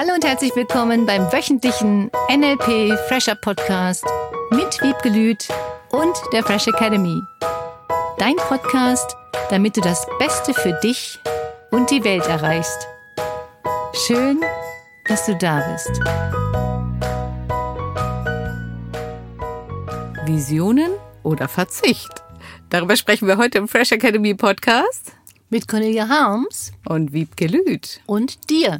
Hallo 0.00 0.14
und 0.14 0.24
herzlich 0.24 0.54
willkommen 0.54 1.06
beim 1.06 1.22
wöchentlichen 1.32 2.08
NLP 2.30 2.96
Fresher 3.08 3.34
Podcast 3.34 4.04
mit 4.52 4.80
Wiebke 4.80 5.08
Lüth 5.08 5.48
und 5.90 6.16
der 6.32 6.44
Fresh 6.44 6.68
Academy. 6.68 7.20
Dein 8.16 8.36
Podcast, 8.36 9.16
damit 9.50 9.76
du 9.76 9.80
das 9.80 10.06
Beste 10.20 10.54
für 10.54 10.78
dich 10.84 11.18
und 11.72 11.90
die 11.90 12.04
Welt 12.04 12.24
erreichst. 12.28 12.86
Schön, 14.06 14.40
dass 15.08 15.26
du 15.26 15.34
da 15.34 15.68
bist. 15.72 15.90
Visionen 20.26 20.92
oder 21.24 21.48
Verzicht? 21.48 22.22
Darüber 22.70 22.94
sprechen 22.94 23.26
wir 23.26 23.36
heute 23.36 23.58
im 23.58 23.66
Fresh 23.66 23.90
Academy 23.90 24.34
Podcast. 24.34 25.10
Mit 25.50 25.66
Cornelia 25.66 26.08
Harms 26.08 26.70
Und 26.86 27.12
Wiebke 27.12 27.48
Lüth. 27.48 28.00
und 28.06 28.48
dir. 28.48 28.78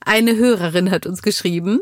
Eine 0.00 0.36
Hörerin 0.36 0.90
hat 0.90 1.06
uns 1.06 1.22
geschrieben. 1.22 1.80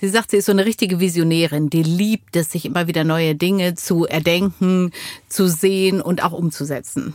Sie 0.00 0.08
sagt, 0.08 0.32
sie 0.32 0.38
ist 0.38 0.46
so 0.46 0.52
eine 0.52 0.66
richtige 0.66 1.00
Visionärin, 1.00 1.70
die 1.70 1.82
liebt 1.82 2.36
es, 2.36 2.50
sich 2.50 2.64
immer 2.66 2.88
wieder 2.88 3.04
neue 3.04 3.34
Dinge 3.34 3.74
zu 3.74 4.04
erdenken, 4.06 4.90
zu 5.28 5.48
sehen 5.48 6.02
und 6.02 6.22
auch 6.22 6.32
umzusetzen. 6.32 7.14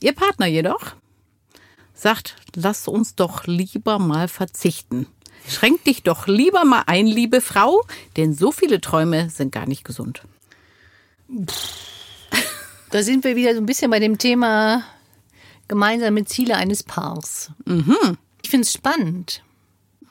Ihr 0.00 0.14
Partner 0.14 0.46
jedoch 0.46 0.94
sagt, 1.94 2.36
lass 2.54 2.88
uns 2.88 3.14
doch 3.14 3.46
lieber 3.46 3.98
mal 3.98 4.28
verzichten. 4.28 5.06
Schränk 5.48 5.84
dich 5.84 6.02
doch 6.02 6.26
lieber 6.26 6.64
mal 6.64 6.82
ein, 6.86 7.06
liebe 7.06 7.40
Frau, 7.40 7.82
denn 8.16 8.34
so 8.34 8.50
viele 8.50 8.80
Träume 8.80 9.30
sind 9.30 9.52
gar 9.52 9.66
nicht 9.66 9.84
gesund. 9.84 10.22
Da 12.90 13.02
sind 13.02 13.24
wir 13.24 13.36
wieder 13.36 13.54
so 13.54 13.60
ein 13.60 13.66
bisschen 13.66 13.90
bei 13.90 14.00
dem 14.00 14.18
Thema 14.18 14.84
gemeinsame 15.68 16.24
Ziele 16.24 16.56
eines 16.56 16.82
Paars. 16.82 17.50
Ich 18.42 18.50
finde 18.50 18.64
es 18.64 18.72
spannend, 18.72 19.42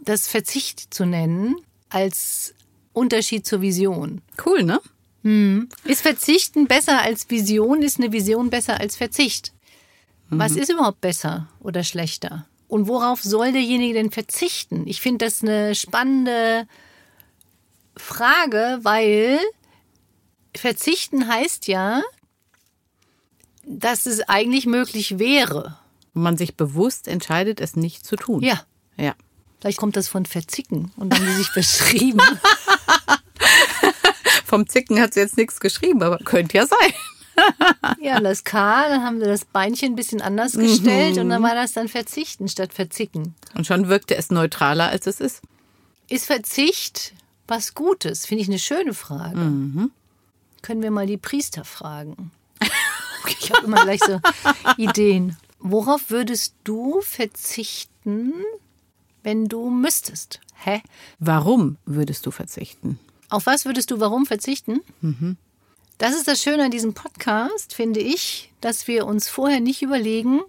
das 0.05 0.27
Verzicht 0.27 0.93
zu 0.93 1.05
nennen 1.05 1.55
als 1.89 2.53
Unterschied 2.93 3.45
zur 3.45 3.61
Vision. 3.61 4.21
Cool, 4.45 4.63
ne? 4.63 4.79
Ist 5.85 6.01
Verzichten 6.01 6.67
besser 6.67 7.01
als 7.01 7.29
Vision? 7.29 7.81
Ist 7.81 7.99
eine 7.99 8.11
Vision 8.11 8.49
besser 8.49 8.79
als 8.79 8.95
Verzicht? 8.95 9.53
Was 10.29 10.53
ist 10.53 10.71
überhaupt 10.71 11.01
besser 11.01 11.47
oder 11.59 11.83
schlechter? 11.83 12.47
Und 12.67 12.87
worauf 12.87 13.21
soll 13.21 13.51
derjenige 13.51 13.93
denn 13.93 14.11
verzichten? 14.11 14.87
Ich 14.87 15.01
finde 15.01 15.25
das 15.25 15.41
eine 15.43 15.75
spannende 15.75 16.67
Frage, 17.95 18.79
weil 18.81 19.39
verzichten 20.55 21.27
heißt 21.27 21.67
ja, 21.67 22.01
dass 23.63 24.05
es 24.05 24.21
eigentlich 24.21 24.65
möglich 24.65 25.19
wäre. 25.19 25.77
Man 26.13 26.37
sich 26.37 26.55
bewusst 26.55 27.07
entscheidet, 27.07 27.59
es 27.59 27.75
nicht 27.75 28.05
zu 28.05 28.15
tun. 28.15 28.41
Ja, 28.43 28.63
Ja. 28.97 29.15
Vielleicht 29.59 29.77
kommt 29.77 29.95
das 29.95 30.07
von 30.07 30.25
verzicken 30.25 30.91
und 30.97 31.11
dann 31.11 31.19
haben 31.19 31.27
die 31.27 31.33
sich 31.33 31.53
beschrieben. 31.53 32.21
Vom 34.45 34.67
Zicken 34.67 34.99
hat 35.01 35.13
sie 35.13 35.19
jetzt 35.19 35.37
nichts 35.37 35.59
geschrieben, 35.59 36.01
aber 36.03 36.17
könnte 36.19 36.57
ja 36.57 36.65
sein. 36.65 36.93
Ja, 37.99 38.21
das 38.21 38.45
K, 38.45 38.87
dann 38.87 39.03
haben 39.03 39.19
sie 39.19 39.25
das 39.25 39.43
Beinchen 39.43 39.91
ein 39.91 39.95
bisschen 39.97 40.21
anders 40.21 40.53
gestellt 40.53 41.17
und 41.17 41.29
dann 41.29 41.43
war 41.43 41.53
das 41.53 41.73
dann 41.73 41.89
Verzichten 41.89 42.47
statt 42.47 42.73
Verzicken. 42.73 43.35
Und 43.55 43.67
schon 43.67 43.89
wirkte 43.89 44.15
es 44.15 44.31
neutraler, 44.31 44.87
als 44.87 45.05
es 45.05 45.19
ist. 45.19 45.41
Ist 46.07 46.27
Verzicht 46.27 47.13
was 47.47 47.75
Gutes? 47.75 48.25
Finde 48.25 48.43
ich 48.43 48.47
eine 48.47 48.59
schöne 48.59 48.93
Frage. 48.93 49.89
Können 50.61 50.81
wir 50.81 50.91
mal 50.91 51.07
die 51.07 51.17
Priester 51.17 51.65
fragen? 51.65 52.31
Ich 53.41 53.51
habe 53.51 53.65
immer 53.65 53.83
gleich 53.83 54.01
so 54.01 54.21
Ideen. 54.77 55.35
Worauf 55.59 56.09
würdest 56.11 56.53
du 56.63 57.01
verzichten, 57.01 58.33
wenn 59.25 59.47
du 59.47 59.71
müsstest? 59.71 60.39
Hä? 60.53 60.81
Warum 61.17 61.77
würdest 61.85 62.27
du 62.27 62.31
verzichten? 62.31 62.99
Auf 63.29 63.47
was 63.47 63.65
würdest 63.65 63.89
du 63.89 63.99
warum 63.99 64.27
verzichten? 64.27 64.81
Das 65.97 66.13
ist 66.13 66.27
das 66.27 66.43
Schöne 66.43 66.65
an 66.65 66.71
diesem 66.71 66.93
Podcast, 66.93 67.73
finde 67.73 67.99
ich, 67.99 68.51
dass 68.61 68.87
wir 68.87 69.07
uns 69.07 69.27
vorher 69.27 69.61
nicht 69.61 69.81
überlegen, 69.81 70.41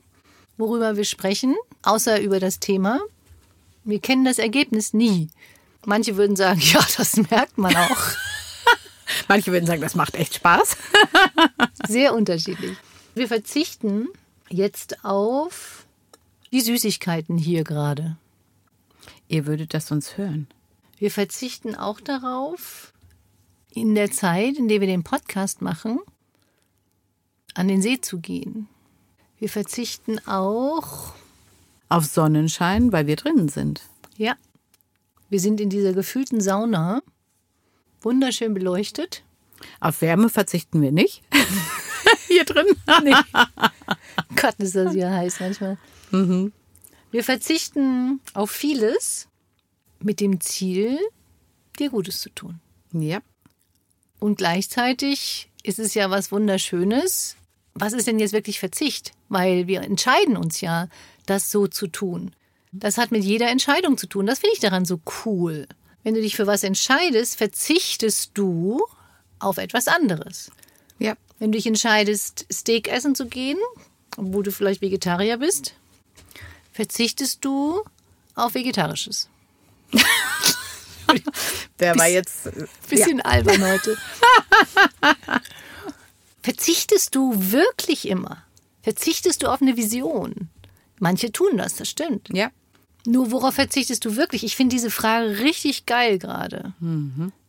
worüber 0.59 0.97
wir 0.97 1.05
sprechen, 1.05 1.57
außer 1.83 2.21
über 2.21 2.39
das 2.39 2.61
Thema. 2.61 3.01
Wir 3.85 3.99
kennen 3.99 4.27
das 4.27 4.39
Ergebnis 4.39 4.93
nie. 4.93 5.29
Manche 5.87 6.17
würden 6.17 6.37
sagen, 6.37 6.61
ja, 6.63 6.85
das 6.99 7.17
merkt 7.17 7.57
man 7.57 7.75
auch. 7.75 8.03
Manche 9.29 9.53
würden 9.53 9.67
sagen, 9.67 9.81
das 9.81 9.95
macht 9.95 10.17
echt 10.17 10.35
Spaß. 10.35 10.77
Sehr 11.89 12.15
unterschiedlich. 12.15 12.77
Wir 13.15 13.27
verzichten 13.27 14.09
jetzt 14.51 15.03
auf 15.03 15.87
die 16.53 16.61
Süßigkeiten 16.61 17.39
hier 17.39 17.65
gerade. 17.65 18.19
Ihr 19.29 19.47
würdet 19.47 19.75
das 19.75 19.87
sonst 19.89 20.17
hören. 20.17 20.47
Wir 20.99 21.11
verzichten 21.11 21.75
auch 21.75 22.01
darauf, 22.01 22.93
in 23.71 23.95
der 23.95 24.11
Zeit, 24.11 24.57
in 24.57 24.69
der 24.69 24.81
wir 24.81 24.87
den 24.87 25.05
Podcast 25.05 25.61
machen, 25.63 25.99
an 27.55 27.69
den 27.69 27.83
See 27.83 28.01
zu 28.01 28.19
gehen. 28.19 28.69
Wir 29.39 29.49
verzichten 29.51 30.19
auch, 30.27 31.13
Auf 31.89 32.07
Sonnenschein, 32.07 32.93
weil 32.93 33.07
wir 33.07 33.17
drinnen 33.17 33.49
sind. 33.49 33.83
ja, 34.17 34.35
wir 35.29 35.41
sind 35.41 35.61
in 35.61 35.69
dieser 35.71 35.93
gefühlten 35.93 36.41
Sauna, 36.41 37.03
wunderschön 38.01 38.55
beleuchtet. 38.55 39.25
Auf 39.81 40.01
Wärme 40.01 40.29
verzichten 40.29 40.81
wir 40.83 40.93
nicht. 40.93 41.23
Hier 42.29 42.45
drin. 42.45 42.67
Nee. 43.03 43.15
Gott, 44.41 44.55
ist 44.59 44.77
das 44.77 44.93
hier 44.93 45.11
heiß 45.11 45.41
manchmal. 45.41 45.79
Wir 47.11 47.25
verzichten 47.25 48.21
auf 48.35 48.51
vieles 48.51 49.29
mit 50.01 50.21
dem 50.21 50.41
Ziel, 50.41 50.99
dir 51.79 51.91
Gutes 51.91 52.21
zu 52.21 52.31
tun. 52.31 52.61
Ja. 52.93 53.21
Und 54.19 54.39
gleichzeitig 54.39 55.51
ist 55.63 55.79
es 55.79 55.95
ja 55.95 56.11
was 56.11 56.33
Wunderschönes. 56.33 57.37
Was 57.75 57.93
ist 57.93 58.07
denn 58.07 58.19
jetzt 58.19 58.33
wirklich 58.33 58.59
Verzicht? 58.59 59.13
Weil 59.29 59.67
wir 59.67 59.83
entscheiden 59.83 60.37
uns 60.37 60.61
ja, 60.61 60.89
das 61.27 61.51
so 61.51 61.67
zu 61.67 61.89
tun. 61.89 62.33
Das 62.73 62.99
hat 62.99 63.11
mit 63.11 63.25
jeder 63.25 63.51
Entscheidung 63.51 63.99
zu 63.99 64.07
tun. 64.07 64.27
Das 64.27 64.39
finde 64.39 64.55
ich 64.55 64.61
daran 64.61 64.85
so 64.85 65.01
cool. 65.25 65.67
Wenn 66.03 66.15
du 66.15 66.21
dich 66.21 66.37
für 66.37 66.47
was 66.47 66.63
entscheidest, 66.63 67.37
verzichtest 67.37 68.31
du 68.35 68.85
auf 69.39 69.59
etwas 69.59 69.89
anderes. 69.89 70.51
Ja. 70.99 71.15
Wenn 71.39 71.53
du 71.53 71.59
dich 71.59 71.67
entscheidest, 71.67 72.47
Steak 72.51 72.89
essen 72.89 73.15
zu 73.15 73.27
gehen, 73.27 73.59
obwohl 74.17 74.43
du 74.43 74.53
vielleicht 74.53 74.81
Vegetarier 74.81 75.39
bist, 75.39 75.75
verzichtest 76.77 77.45
du 77.45 77.83
auf 78.35 78.55
Vegetarisches. 78.55 79.29
Der 81.79 81.97
war 81.97 82.07
jetzt. 82.07 82.51
Bisschen 82.89 83.21
albern 83.23 83.65
heute. 83.65 83.97
Verzichtest 86.43 87.15
du 87.15 87.33
wirklich 87.51 88.07
immer? 88.07 88.43
Verzichtest 88.83 89.43
du 89.43 89.49
auf 89.49 89.63
eine 89.63 89.77
Vision? 89.77 90.51
Manche 90.99 91.33
tun 91.33 91.57
das, 91.57 91.77
das 91.77 91.89
stimmt. 91.89 92.29
Ja. 92.33 92.51
Nur 93.07 93.31
worauf 93.31 93.55
verzichtest 93.55 94.05
du 94.05 94.17
wirklich? 94.17 94.45
Ich 94.45 94.57
finde 94.57 94.77
diese 94.77 94.91
Frage 94.91 95.39
richtig 95.39 95.87
geil 95.87 96.19
gerade. 96.19 96.75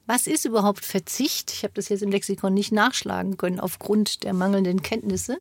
Was 0.06 0.28
ist 0.28 0.46
überhaupt 0.46 0.86
Verzicht? 0.86 1.52
Ich 1.52 1.64
habe 1.64 1.74
das 1.74 1.90
jetzt 1.90 2.04
im 2.04 2.12
Lexikon 2.12 2.54
nicht 2.54 2.72
nachschlagen 2.72 3.38
können 3.38 3.60
aufgrund 3.60 4.24
der 4.24 4.34
mangelnden 4.34 4.82
Kenntnisse 4.82 5.40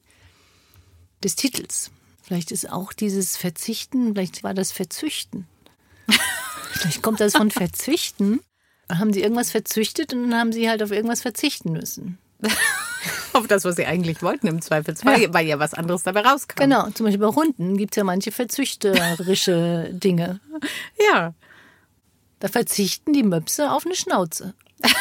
des 1.22 1.36
Titels. 1.36 1.90
Vielleicht 2.26 2.50
ist 2.50 2.70
auch 2.72 2.92
dieses 2.92 3.36
Verzichten, 3.36 4.12
vielleicht 4.14 4.42
war 4.42 4.52
das 4.52 4.72
Verzüchten. 4.72 5.46
vielleicht 6.72 7.00
kommt 7.02 7.20
das 7.20 7.36
von 7.36 7.52
Verzüchten. 7.52 8.40
Haben 8.90 9.12
sie 9.12 9.20
irgendwas 9.22 9.50
verzüchtet 9.52 10.12
und 10.12 10.30
dann 10.30 10.38
haben 10.40 10.52
sie 10.52 10.68
halt 10.68 10.82
auf 10.82 10.90
irgendwas 10.90 11.22
verzichten 11.22 11.72
müssen. 11.72 12.18
Auf 13.32 13.46
das, 13.46 13.64
was 13.64 13.76
sie 13.76 13.86
eigentlich 13.86 14.22
wollten 14.22 14.46
im 14.48 14.60
Zweifelsfall, 14.60 15.20
Ja. 15.22 15.34
weil 15.34 15.46
ja 15.46 15.58
was 15.58 15.74
anderes 15.74 16.02
dabei 16.02 16.20
rauskam. 16.22 16.56
Genau, 16.58 16.90
zum 16.90 17.06
Beispiel 17.06 17.26
bei 17.26 17.34
Hunden 17.34 17.76
gibt 17.76 17.94
es 17.94 17.96
ja 17.96 18.04
manche 18.04 18.32
verzüchterische 18.32 19.90
Dinge. 19.92 20.40
Ja. 21.12 21.34
Da 22.40 22.48
verzichten 22.48 23.12
die 23.12 23.22
Möpse 23.22 23.70
auf 23.70 23.86
eine 23.86 23.94
Schnauze. 23.94 24.54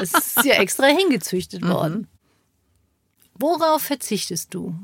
Das 0.00 0.12
ist 0.12 0.44
ja 0.44 0.54
extra 0.54 0.86
hingezüchtet 0.86 1.62
worden. 1.62 2.08
Worauf 3.38 3.82
verzichtest 3.82 4.52
du, 4.54 4.74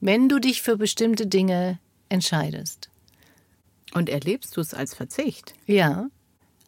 wenn 0.00 0.28
du 0.28 0.38
dich 0.38 0.62
für 0.62 0.76
bestimmte 0.76 1.26
Dinge 1.26 1.78
entscheidest? 2.08 2.88
Und 3.92 4.08
erlebst 4.08 4.56
du 4.56 4.60
es 4.60 4.74
als 4.74 4.94
Verzicht? 4.94 5.54
Ja, 5.66 6.08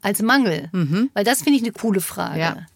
als 0.01 0.23
Mangel. 0.23 0.69
Weil 1.15 1.25
das 1.25 1.43
finde 1.43 1.59
ich 1.59 1.63
eine 1.63 1.73
coole 1.73 2.01
Frage. 2.01 2.41
Ja. 2.41 2.67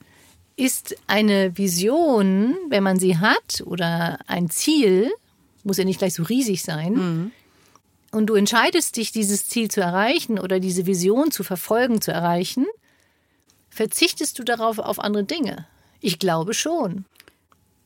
Ist 0.57 0.97
eine 1.07 1.59
Vision, 1.59 2.57
wenn 2.69 2.83
man 2.83 2.99
sie 2.99 3.19
hat, 3.19 3.63
oder 3.65 4.19
ein 4.27 4.49
Ziel, 4.49 5.11
muss 5.65 5.77
ja 5.77 5.85
nicht 5.85 5.99
gleich 5.99 6.15
so 6.15 6.23
riesig 6.23 6.63
sein, 6.63 7.33
und 8.13 8.27
du 8.27 8.35
entscheidest 8.35 8.97
dich, 8.97 9.13
dieses 9.13 9.49
Ziel 9.49 9.71
zu 9.71 9.81
erreichen 9.83 10.39
oder 10.39 10.61
diese 10.61 10.87
Vision 10.87 11.31
zu 11.31 11.43
verfolgen, 11.43 12.01
zu 12.01 12.13
erreichen, 12.13 12.65
verzichtest 13.69 14.39
du 14.39 14.45
darauf 14.45 14.79
auf 14.79 14.99
andere 15.01 15.25
Dinge? 15.25 15.67
Ich 16.01 16.19
glaube 16.19 16.55
schon. 16.55 17.05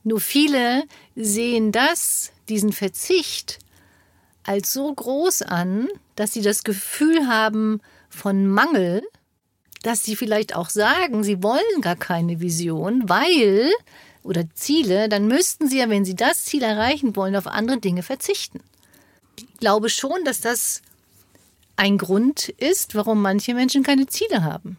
Nur 0.02 0.20
viele 0.20 0.84
sehen 1.14 1.72
das, 1.72 2.32
diesen 2.48 2.72
Verzicht, 2.72 3.58
als 4.44 4.72
so 4.72 4.92
groß 4.92 5.42
an, 5.42 5.88
dass 6.16 6.32
sie 6.32 6.42
das 6.42 6.64
Gefühl 6.64 7.26
haben 7.26 7.80
von 8.08 8.46
Mangel, 8.46 9.02
dass 9.82 10.04
sie 10.04 10.16
vielleicht 10.16 10.54
auch 10.56 10.70
sagen, 10.70 11.22
sie 11.24 11.42
wollen 11.42 11.80
gar 11.80 11.96
keine 11.96 12.40
Vision, 12.40 13.08
weil 13.08 13.70
oder 14.22 14.44
Ziele, 14.54 15.08
dann 15.08 15.28
müssten 15.28 15.68
sie 15.68 15.78
ja, 15.78 15.88
wenn 15.88 16.04
sie 16.04 16.16
das 16.16 16.44
Ziel 16.44 16.62
erreichen 16.62 17.16
wollen, 17.16 17.36
auf 17.36 17.46
andere 17.46 17.78
Dinge 17.78 18.02
verzichten. 18.02 18.60
Ich 19.38 19.46
glaube 19.58 19.88
schon, 19.88 20.24
dass 20.24 20.40
das 20.40 20.82
ein 21.76 21.96
Grund 21.96 22.50
ist, 22.50 22.94
warum 22.94 23.22
manche 23.22 23.54
Menschen 23.54 23.82
keine 23.82 24.06
Ziele 24.06 24.44
haben. 24.44 24.76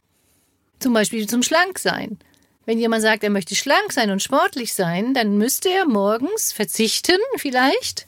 Zum 0.79 0.93
Beispiel 0.93 1.27
zum 1.27 1.41
Schlanksein. 1.41 2.19
Wenn 2.65 2.79
jemand 2.79 3.01
sagt, 3.01 3.23
er 3.23 3.29
möchte 3.29 3.55
schlank 3.55 3.91
sein 3.91 4.11
und 4.11 4.21
sportlich 4.21 4.73
sein, 4.73 5.13
dann 5.13 5.37
müsste 5.37 5.69
er 5.69 5.85
morgens 5.85 6.51
verzichten, 6.51 7.17
vielleicht, 7.37 8.07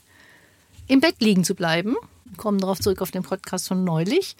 im 0.86 1.00
Bett 1.00 1.16
liegen 1.20 1.44
zu 1.44 1.54
bleiben. 1.54 1.96
Wir 2.24 2.36
kommen 2.36 2.58
darauf 2.58 2.80
zurück 2.80 3.02
auf 3.02 3.10
den 3.10 3.22
Podcast 3.22 3.68
von 3.68 3.84
neulich. 3.84 4.36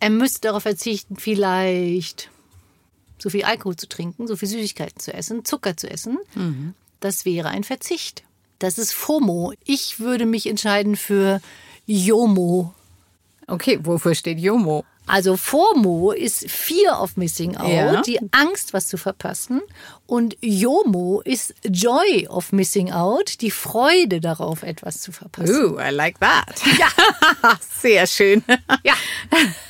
Er 0.00 0.10
müsste 0.10 0.40
darauf 0.42 0.64
verzichten, 0.64 1.16
vielleicht 1.16 2.30
so 3.18 3.30
viel 3.30 3.44
Alkohol 3.44 3.76
zu 3.76 3.88
trinken, 3.88 4.26
so 4.26 4.34
viel 4.34 4.48
Süßigkeiten 4.48 4.98
zu 4.98 5.14
essen, 5.14 5.44
Zucker 5.44 5.76
zu 5.76 5.88
essen. 5.88 6.18
Mhm. 6.34 6.74
Das 6.98 7.24
wäre 7.24 7.48
ein 7.48 7.62
Verzicht. 7.62 8.24
Das 8.58 8.78
ist 8.78 8.92
FOMO. 8.92 9.52
Ich 9.64 10.00
würde 10.00 10.26
mich 10.26 10.48
entscheiden 10.48 10.96
für 10.96 11.40
JOMO. 11.86 12.74
Okay, 13.46 13.78
wofür 13.82 14.14
steht 14.14 14.38
JOMO? 14.38 14.84
Also 15.06 15.36
FOMO 15.36 16.12
ist 16.12 16.48
Fear 16.48 17.02
of 17.02 17.16
Missing 17.16 17.56
Out, 17.56 17.70
ja. 17.70 18.02
die 18.02 18.20
Angst, 18.30 18.72
was 18.72 18.86
zu 18.86 18.96
verpassen. 18.96 19.60
Und 20.06 20.36
JOMO 20.40 21.22
ist 21.24 21.54
Joy 21.64 22.28
of 22.28 22.52
Missing 22.52 22.92
Out, 22.92 23.40
die 23.40 23.50
Freude 23.50 24.20
darauf, 24.20 24.62
etwas 24.62 25.00
zu 25.00 25.10
verpassen. 25.10 25.74
Ooh, 25.74 25.78
I 25.80 25.90
like 25.90 26.20
that. 26.20 26.60
Ja. 26.78 26.88
Sehr 27.80 28.06
schön. 28.06 28.44
Ja. 28.84 28.94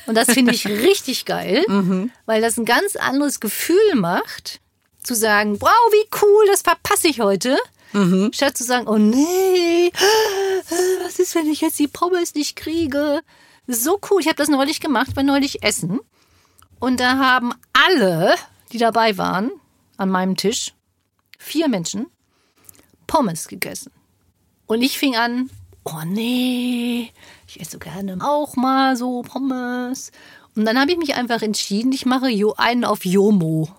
Und 0.05 0.15
das 0.15 0.31
finde 0.31 0.53
ich 0.53 0.67
richtig 0.67 1.25
geil, 1.25 1.65
mhm. 1.67 2.11
weil 2.25 2.41
das 2.41 2.57
ein 2.57 2.65
ganz 2.65 2.95
anderes 2.95 3.39
Gefühl 3.39 3.95
macht, 3.95 4.59
zu 5.01 5.15
sagen, 5.15 5.59
wow, 5.59 5.69
wie 5.91 6.07
cool, 6.21 6.45
das 6.47 6.61
verpasse 6.61 7.07
ich 7.07 7.19
heute. 7.19 7.57
Mhm. 7.93 8.31
Statt 8.33 8.57
zu 8.57 8.63
sagen, 8.63 8.87
oh 8.87 8.97
nee, 8.97 9.91
was 11.03 11.19
ist, 11.19 11.35
wenn 11.35 11.47
ich 11.47 11.61
jetzt 11.61 11.79
die 11.79 11.87
Pommes 11.87 12.35
nicht 12.35 12.55
kriege? 12.55 13.21
So 13.67 13.99
cool. 14.09 14.21
Ich 14.21 14.27
habe 14.27 14.35
das 14.35 14.49
neulich 14.49 14.79
gemacht, 14.79 15.15
war 15.15 15.23
neulich 15.23 15.63
essen. 15.63 15.99
Und 16.79 16.99
da 16.99 17.17
haben 17.17 17.53
alle, 17.71 18.35
die 18.71 18.77
dabei 18.77 19.17
waren, 19.17 19.51
an 19.97 20.09
meinem 20.09 20.35
Tisch, 20.35 20.73
vier 21.37 21.67
Menschen, 21.69 22.07
Pommes 23.07 23.47
gegessen. 23.47 23.91
Und 24.65 24.81
ich 24.81 24.97
fing 24.97 25.15
an, 25.15 25.49
oh 25.83 26.01
nee, 26.05 27.11
ich 27.47 27.59
esse 27.59 27.71
so 27.71 27.79
gerne 27.79 28.17
auch 28.21 28.55
mal 28.55 28.97
so 28.97 29.21
Pommes. 29.21 30.11
Und 30.55 30.65
dann 30.65 30.79
habe 30.79 30.91
ich 30.91 30.97
mich 30.97 31.15
einfach 31.15 31.41
entschieden, 31.41 31.91
ich 31.91 32.05
mache 32.05 32.27
einen 32.57 32.85
auf 32.85 33.05
Jomo. 33.05 33.69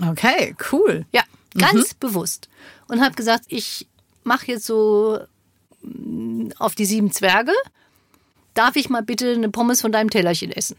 Okay, 0.00 0.54
cool. 0.72 1.06
Ja, 1.12 1.22
ganz 1.56 1.94
mhm. 1.94 1.98
bewusst. 2.00 2.48
Und 2.88 3.02
habe 3.02 3.14
gesagt, 3.14 3.46
ich 3.48 3.86
mache 4.24 4.46
jetzt 4.46 4.66
so 4.66 5.18
mm, 5.82 6.50
auf 6.58 6.74
die 6.74 6.84
sieben 6.84 7.10
Zwerge 7.10 7.52
darf 8.56 8.76
ich 8.76 8.88
mal 8.88 9.02
bitte 9.02 9.32
eine 9.32 9.48
Pommes 9.48 9.80
von 9.80 9.92
deinem 9.92 10.10
Tellerchen 10.10 10.50
essen? 10.50 10.76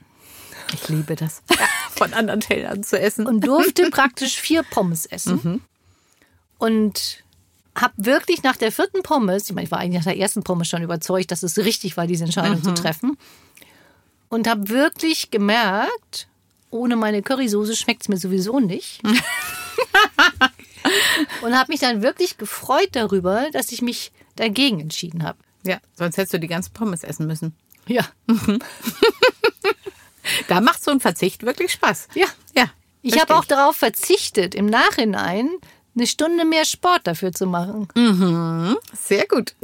Ich 0.74 0.90
liebe 0.90 1.16
das, 1.16 1.42
von 1.92 2.14
anderen 2.14 2.42
Tellern 2.42 2.84
zu 2.84 3.00
essen. 3.00 3.26
Und 3.26 3.42
durfte 3.42 3.90
praktisch 3.90 4.40
vier 4.40 4.64
Pommes 4.64 5.06
essen. 5.06 5.40
Mhm. 5.44 5.62
Und 6.58 7.24
habe 7.76 7.94
wirklich 7.98 8.44
nach 8.44 8.58
der 8.58 8.72
vierten 8.72 9.04
Pommes, 9.04 9.50
ich 9.50 9.56
meine, 9.56 9.66
ich 9.66 9.72
war 9.72 9.80
eigentlich 9.80 10.04
nach 10.04 10.12
der 10.12 10.18
ersten 10.18 10.44
Pommes 10.44 10.68
schon 10.68 10.82
überzeugt, 10.82 11.32
dass 11.32 11.44
es 11.44 11.58
richtig 11.58 11.96
war, 11.96 12.08
diese 12.08 12.26
Entscheidung 12.26 12.58
mhm. 12.58 12.64
zu 12.64 12.74
treffen. 12.74 13.18
Und 14.30 14.48
habe 14.48 14.70
wirklich 14.70 15.32
gemerkt, 15.32 16.28
ohne 16.70 16.96
meine 16.96 17.22
Currysoße 17.22 17.76
schmeckt 17.76 18.02
es 18.02 18.10
mir 18.10 18.18
sowieso 18.18 18.60
nicht. 18.60 19.02
und 21.42 21.58
habe 21.58 21.72
mich 21.72 21.80
dann 21.80 22.02
wirklich 22.02 22.38
gefreut 22.38 22.90
darüber, 22.94 23.48
dass 23.54 23.72
ich 23.72 23.82
mich 23.82 24.12
dagegen 24.36 24.82
entschieden 24.82 25.24
habe. 25.24 25.38
Ja, 25.64 25.80
sonst 25.96 26.18
hättest 26.18 26.34
du 26.34 26.40
die 26.40 26.48
ganze 26.48 26.70
Pommes 26.72 27.04
essen 27.04 27.28
müssen. 27.28 27.56
Ja. 27.88 28.06
da 30.48 30.62
macht 30.62 30.84
so 30.84 30.92
ein 30.92 31.00
Verzicht 31.00 31.44
wirklich 31.44 31.72
Spaß. 31.72 32.10
Ja. 32.16 32.28
Ja. 32.56 32.70
Ich 33.02 33.20
habe 33.20 33.36
auch 33.36 33.46
darauf 33.46 33.78
verzichtet, 33.78 34.54
im 34.54 34.66
Nachhinein 34.66 35.50
eine 35.98 36.08
Stunde 36.08 36.46
mehr 36.46 36.66
Sport 36.66 37.08
dafür 37.08 37.32
zu 37.32 37.48
machen. 37.48 37.88
Mhm. 37.96 38.78
Sehr 38.94 39.26
gut. 39.28 39.56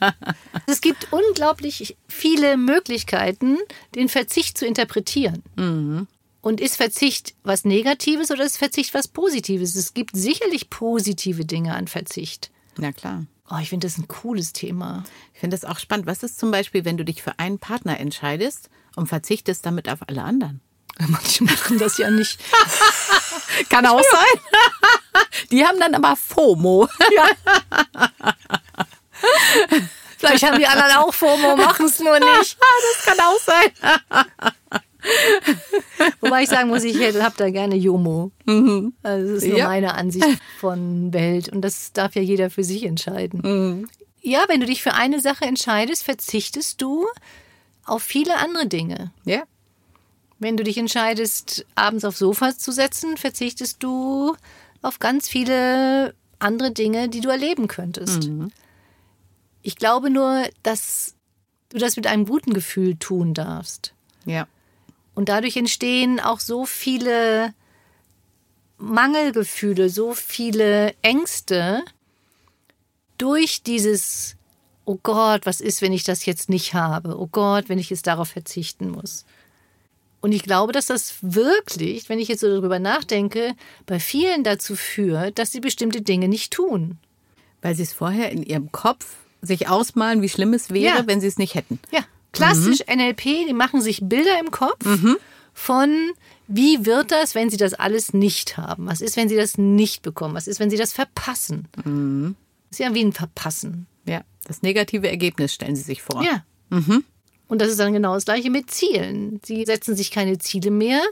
es 0.66 0.80
gibt 0.80 1.08
unglaublich 1.12 1.96
viele 2.08 2.56
Möglichkeiten, 2.56 3.58
den 3.94 4.08
Verzicht 4.08 4.56
zu 4.56 4.66
interpretieren. 4.66 5.42
Mhm. 5.56 6.06
Und 6.40 6.60
ist 6.60 6.76
Verzicht 6.76 7.34
was 7.42 7.64
Negatives 7.64 8.30
oder 8.30 8.44
ist 8.44 8.56
Verzicht 8.56 8.94
was 8.94 9.08
Positives? 9.08 9.74
Es 9.74 9.92
gibt 9.92 10.16
sicherlich 10.16 10.70
positive 10.70 11.44
Dinge 11.44 11.74
an 11.74 11.88
Verzicht. 11.88 12.50
Ja, 12.78 12.92
klar. 12.92 13.26
Oh, 13.50 13.56
ich 13.60 13.70
finde 13.70 13.86
das 13.86 13.96
ein 13.96 14.08
cooles 14.08 14.52
Thema. 14.52 15.04
Ich 15.32 15.40
finde 15.40 15.56
das 15.56 15.64
auch 15.64 15.78
spannend. 15.78 16.06
Was 16.06 16.22
ist 16.22 16.38
zum 16.38 16.50
Beispiel, 16.50 16.84
wenn 16.84 16.98
du 16.98 17.04
dich 17.04 17.22
für 17.22 17.38
einen 17.38 17.58
Partner 17.58 17.98
entscheidest 17.98 18.68
und 18.94 19.06
verzichtest 19.06 19.64
damit 19.64 19.88
auf 19.88 20.00
alle 20.06 20.22
anderen? 20.22 20.60
Manche 21.08 21.44
machen 21.44 21.78
das 21.78 21.96
ja 21.96 22.10
nicht. 22.10 22.38
Kann 23.70 23.86
auch 23.86 24.02
sein. 24.02 25.22
Die 25.50 25.64
haben 25.64 25.80
dann 25.80 25.94
aber 25.94 26.14
FOMO. 26.16 26.88
Ja. 27.16 27.28
Vielleicht 30.18 30.44
haben 30.44 30.58
die 30.58 30.66
anderen 30.66 30.92
auch 30.96 31.14
FOMO, 31.14 31.56
machen 31.56 31.86
es 31.86 31.98
nur 32.00 32.18
nicht. 32.18 32.56
Das 32.96 33.04
kann 33.04 33.20
auch 33.20 33.38
sein. 33.40 34.82
Wobei 36.20 36.42
ich 36.42 36.48
sagen 36.48 36.68
muss, 36.68 36.84
ich 36.84 36.96
habe 37.00 37.34
da 37.36 37.50
gerne 37.50 37.76
Jomo. 37.76 38.32
Mhm. 38.46 38.94
Also 39.02 39.34
das 39.34 39.42
ist 39.42 39.48
nur 39.48 39.58
ja. 39.58 39.68
meine 39.68 39.94
Ansicht 39.94 40.26
von 40.58 41.12
Welt. 41.12 41.48
Und 41.48 41.62
das 41.62 41.92
darf 41.92 42.14
ja 42.14 42.22
jeder 42.22 42.50
für 42.50 42.64
sich 42.64 42.84
entscheiden. 42.84 43.40
Mhm. 43.42 43.88
Ja, 44.20 44.44
wenn 44.48 44.60
du 44.60 44.66
dich 44.66 44.82
für 44.82 44.94
eine 44.94 45.20
Sache 45.20 45.44
entscheidest, 45.44 46.04
verzichtest 46.04 46.82
du 46.82 47.06
auf 47.84 48.02
viele 48.02 48.36
andere 48.36 48.66
Dinge. 48.66 49.12
Ja. 49.24 49.44
Wenn 50.38 50.56
du 50.56 50.64
dich 50.64 50.78
entscheidest, 50.78 51.64
abends 51.74 52.04
aufs 52.04 52.18
Sofa 52.18 52.56
zu 52.56 52.72
setzen, 52.72 53.16
verzichtest 53.16 53.82
du 53.82 54.36
auf 54.82 54.98
ganz 54.98 55.28
viele 55.28 56.14
andere 56.38 56.70
Dinge, 56.70 57.08
die 57.08 57.20
du 57.20 57.28
erleben 57.28 57.66
könntest. 57.66 58.28
Mhm. 58.28 58.50
Ich 59.62 59.76
glaube 59.76 60.10
nur, 60.10 60.44
dass 60.62 61.14
du 61.70 61.78
das 61.78 61.96
mit 61.96 62.06
einem 62.06 62.26
guten 62.26 62.54
Gefühl 62.54 62.96
tun 62.96 63.34
darfst. 63.34 63.94
Ja. 64.24 64.46
Und 65.18 65.28
dadurch 65.28 65.56
entstehen 65.56 66.20
auch 66.20 66.38
so 66.38 66.64
viele 66.64 67.52
Mangelgefühle, 68.76 69.90
so 69.90 70.14
viele 70.14 70.94
Ängste 71.02 71.82
durch 73.18 73.64
dieses, 73.64 74.36
oh 74.84 74.96
Gott, 75.02 75.44
was 75.44 75.60
ist, 75.60 75.82
wenn 75.82 75.92
ich 75.92 76.04
das 76.04 76.24
jetzt 76.24 76.48
nicht 76.48 76.72
habe? 76.72 77.18
Oh 77.18 77.26
Gott, 77.26 77.68
wenn 77.68 77.80
ich 77.80 77.90
jetzt 77.90 78.06
darauf 78.06 78.28
verzichten 78.28 78.90
muss. 78.90 79.24
Und 80.20 80.30
ich 80.30 80.44
glaube, 80.44 80.72
dass 80.72 80.86
das 80.86 81.16
wirklich, 81.20 82.08
wenn 82.08 82.20
ich 82.20 82.28
jetzt 82.28 82.42
so 82.42 82.48
darüber 82.48 82.78
nachdenke, 82.78 83.56
bei 83.86 83.98
vielen 83.98 84.44
dazu 84.44 84.76
führt, 84.76 85.40
dass 85.40 85.50
sie 85.50 85.58
bestimmte 85.58 86.00
Dinge 86.00 86.28
nicht 86.28 86.52
tun. 86.52 86.96
Weil 87.60 87.74
sie 87.74 87.82
es 87.82 87.92
vorher 87.92 88.30
in 88.30 88.44
ihrem 88.44 88.70
Kopf 88.70 89.16
sich 89.42 89.68
ausmalen, 89.68 90.22
wie 90.22 90.28
schlimm 90.28 90.54
es 90.54 90.70
wäre, 90.70 90.98
ja. 90.98 91.06
wenn 91.08 91.20
sie 91.20 91.26
es 91.26 91.38
nicht 91.38 91.56
hätten. 91.56 91.80
Ja. 91.90 92.04
Klassisch 92.38 92.80
mhm. 92.88 92.96
NLP, 92.96 93.22
die 93.48 93.54
machen 93.54 93.80
sich 93.80 94.00
Bilder 94.02 94.38
im 94.40 94.50
Kopf 94.50 94.84
mhm. 94.84 95.16
von, 95.52 96.12
wie 96.46 96.86
wird 96.86 97.12
das, 97.12 97.34
wenn 97.34 97.50
sie 97.50 97.56
das 97.56 97.74
alles 97.74 98.14
nicht 98.14 98.56
haben? 98.56 98.86
Was 98.86 99.00
ist, 99.00 99.16
wenn 99.16 99.28
sie 99.28 99.36
das 99.36 99.58
nicht 99.58 100.02
bekommen? 100.02 100.34
Was 100.34 100.48
ist, 100.48 100.60
wenn 100.60 100.70
sie 100.70 100.76
das 100.76 100.92
verpassen? 100.92 101.68
Mhm. 101.84 102.36
Das 102.70 102.80
ist 102.80 102.86
ja 102.86 102.94
wie 102.94 103.04
ein 103.04 103.12
Verpassen. 103.12 103.86
Ja, 104.06 104.22
das 104.44 104.62
negative 104.62 105.08
Ergebnis 105.08 105.52
stellen 105.52 105.76
sie 105.76 105.82
sich 105.82 106.02
vor. 106.02 106.22
Ja. 106.22 106.44
Mhm. 106.70 107.04
Und 107.48 107.60
das 107.60 107.68
ist 107.68 107.80
dann 107.80 107.92
genau 107.92 108.14
das 108.14 108.26
gleiche 108.26 108.50
mit 108.50 108.70
Zielen. 108.70 109.40
Sie 109.44 109.64
setzen 109.64 109.96
sich 109.96 110.10
keine 110.10 110.38
Ziele 110.38 110.70
mehr, 110.70 111.02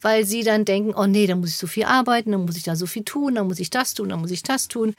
weil 0.00 0.24
sie 0.24 0.42
dann 0.42 0.64
denken, 0.64 0.94
oh 0.94 1.06
nee, 1.06 1.26
da 1.26 1.34
muss 1.34 1.50
ich 1.50 1.56
so 1.56 1.66
viel 1.66 1.84
arbeiten, 1.84 2.32
dann 2.32 2.46
muss 2.46 2.56
ich 2.56 2.62
da 2.62 2.76
so 2.76 2.86
viel 2.86 3.04
tun, 3.04 3.34
dann 3.34 3.48
muss 3.48 3.58
ich 3.58 3.70
das 3.70 3.94
tun, 3.94 4.08
dann 4.08 4.20
muss 4.20 4.30
ich 4.30 4.42
das 4.42 4.68
tun. 4.68 4.94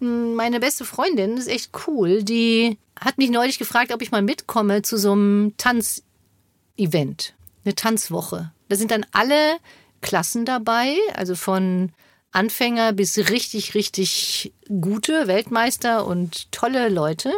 Hm, 0.00 0.34
meine 0.34 0.60
beste 0.60 0.84
Freundin 0.84 1.36
ist 1.36 1.48
echt 1.48 1.70
cool. 1.86 2.22
Die 2.22 2.78
hat 2.98 3.18
mich 3.18 3.30
neulich 3.30 3.58
gefragt, 3.58 3.92
ob 3.92 4.02
ich 4.02 4.10
mal 4.10 4.22
mitkomme 4.22 4.82
zu 4.82 4.98
so 4.98 5.12
einem 5.12 5.54
Tanzevent, 5.56 7.34
eine 7.64 7.74
Tanzwoche. 7.74 8.52
Da 8.68 8.76
sind 8.76 8.90
dann 8.90 9.06
alle 9.12 9.58
Klassen 10.00 10.44
dabei, 10.44 10.96
also 11.14 11.34
von 11.34 11.92
Anfänger 12.32 12.92
bis 12.92 13.16
richtig, 13.30 13.74
richtig 13.74 14.52
gute 14.68 15.26
Weltmeister 15.26 16.06
und 16.06 16.52
tolle 16.52 16.88
Leute, 16.88 17.32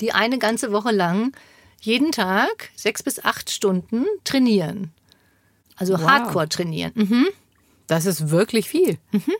die 0.00 0.12
eine 0.12 0.38
ganze 0.38 0.72
Woche 0.72 0.90
lang 0.90 1.32
jeden 1.80 2.12
Tag 2.12 2.70
sechs 2.76 3.02
bis 3.02 3.24
acht 3.24 3.50
Stunden 3.50 4.04
trainieren. 4.24 4.92
Also 5.76 5.94
wow. 5.94 6.02
Hardcore 6.02 6.48
trainieren. 6.48 6.92
Mhm. 6.94 7.28
Das 7.86 8.06
ist 8.06 8.30
wirklich 8.30 8.68
viel. 8.68 8.98
Mhm. 9.10 9.34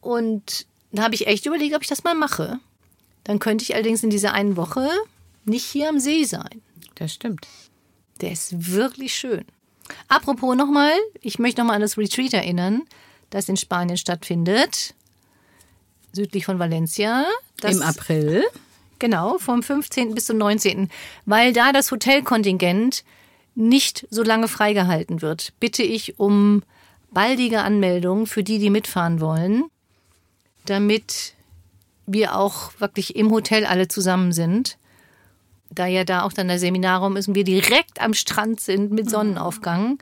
Und 0.00 0.66
da 0.96 1.04
habe 1.04 1.14
ich 1.14 1.26
echt 1.26 1.46
überlegt, 1.46 1.74
ob 1.74 1.82
ich 1.82 1.88
das 1.88 2.04
mal 2.04 2.14
mache. 2.14 2.58
Dann 3.24 3.38
könnte 3.38 3.62
ich 3.62 3.74
allerdings 3.74 4.02
in 4.02 4.10
dieser 4.10 4.32
einen 4.32 4.56
Woche 4.56 4.88
nicht 5.44 5.64
hier 5.64 5.88
am 5.88 5.98
See 5.98 6.24
sein. 6.24 6.62
Das 6.94 7.12
stimmt. 7.12 7.46
Der 8.20 8.32
ist 8.32 8.72
wirklich 8.72 9.14
schön. 9.14 9.44
Apropos 10.08 10.56
nochmal, 10.56 10.92
ich 11.20 11.38
möchte 11.38 11.60
nochmal 11.60 11.76
an 11.76 11.82
das 11.82 11.98
Retreat 11.98 12.32
erinnern, 12.32 12.82
das 13.30 13.48
in 13.48 13.56
Spanien 13.56 13.96
stattfindet, 13.96 14.94
südlich 16.12 16.44
von 16.44 16.58
Valencia. 16.58 17.26
Im 17.62 17.82
April. 17.82 18.44
Genau, 18.98 19.38
vom 19.38 19.62
15. 19.62 20.14
bis 20.14 20.26
zum 20.26 20.38
19. 20.38 20.88
Weil 21.26 21.52
da 21.52 21.72
das 21.72 21.90
Hotelkontingent 21.90 23.04
nicht 23.54 24.06
so 24.10 24.22
lange 24.22 24.48
freigehalten 24.48 25.22
wird, 25.22 25.52
bitte 25.60 25.82
ich 25.82 26.18
um 26.18 26.62
baldige 27.10 27.62
Anmeldung 27.62 28.26
für 28.26 28.42
die, 28.42 28.58
die 28.58 28.70
mitfahren 28.70 29.20
wollen, 29.20 29.64
damit 30.70 31.34
wir 32.06 32.36
auch 32.36 32.72
wirklich 32.78 33.16
im 33.16 33.30
Hotel 33.30 33.66
alle 33.66 33.88
zusammen 33.88 34.32
sind. 34.32 34.78
Da 35.70 35.86
ja 35.86 36.04
da 36.04 36.22
auch 36.22 36.32
dann 36.32 36.48
der 36.48 36.58
Seminarraum 36.58 37.16
ist 37.16 37.28
und 37.28 37.34
wir 37.34 37.44
direkt 37.44 38.00
am 38.00 38.14
Strand 38.14 38.60
sind 38.60 38.92
mit 38.92 39.10
Sonnenaufgang. 39.10 39.98